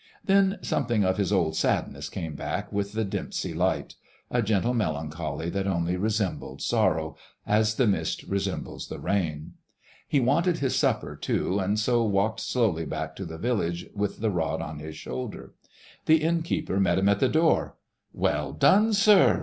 Then 0.25 0.57
something 0.63 1.05
of 1.05 1.17
his 1.17 1.31
old 1.31 1.55
sadness 1.55 2.09
came 2.09 2.33
back 2.33 2.73
with 2.73 2.93
the 2.93 3.05
dimpsey 3.05 3.53
light,—a 3.53 4.41
gentle 4.41 4.73
melancholy 4.73 5.51
that 5.51 5.67
only 5.67 5.95
resembled 5.95 6.59
sorrow 6.59 7.15
"as 7.45 7.75
the 7.75 7.85
mist 7.85 8.23
resembles 8.23 8.87
the 8.87 8.97
rain." 8.97 9.53
He 10.07 10.19
wanted 10.19 10.57
his 10.57 10.75
supper, 10.75 11.15
too, 11.15 11.59
and 11.59 11.77
so 11.79 12.03
walked 12.03 12.39
slowly 12.39 12.87
back 12.87 13.15
to 13.17 13.25
the 13.25 13.37
village 13.37 13.85
with 13.93 14.21
the 14.21 14.31
rod 14.31 14.59
on 14.59 14.79
his 14.79 14.97
shoulder. 14.97 15.53
The 16.07 16.23
inn 16.23 16.41
keeper 16.41 16.79
met 16.79 16.97
him 16.97 17.07
at 17.07 17.19
the 17.19 17.29
door: 17.29 17.77
"Well 18.11 18.53
done, 18.53 18.93
sir! 18.93 19.39